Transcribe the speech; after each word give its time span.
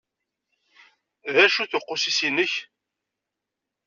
D 1.33 1.35
acu-t 1.45 1.73
uqusis-inek? 1.77 2.53